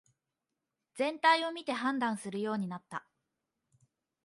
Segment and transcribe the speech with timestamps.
[0.95, 3.05] 全体を見て判断するようになった